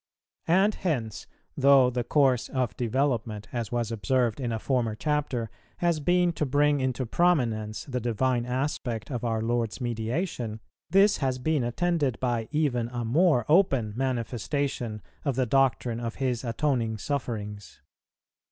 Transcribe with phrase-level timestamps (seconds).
[0.47, 5.99] And hence, though the course of development, as was observed in a former Chapter, has
[5.99, 10.59] been to bring into prominence the divine aspect of our Lord's mediation,
[10.89, 16.43] this has been attended by even a more open manifestation of the doctrine of His
[16.43, 17.79] atoning sufferings.